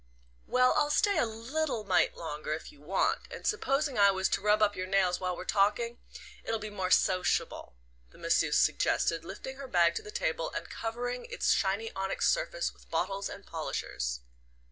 [0.47, 4.41] "Well I'll stay a little mite longer if you want; and supposing I was to
[4.41, 5.99] rub up your nails while we're talking?
[6.43, 7.75] It'll be more sociable,"
[8.09, 12.73] the masseuse suggested, lifting her bag to the table and covering its shiny onyx surface
[12.73, 14.21] with bottles and polishers.